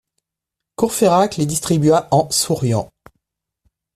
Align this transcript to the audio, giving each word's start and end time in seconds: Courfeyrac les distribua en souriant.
Courfeyrac 0.77 1.37
les 1.37 1.45
distribua 1.45 2.07
en 2.09 2.27
souriant. 2.31 2.91